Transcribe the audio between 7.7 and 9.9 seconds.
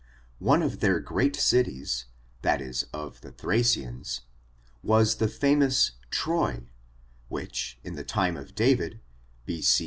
in the time of David, B. C.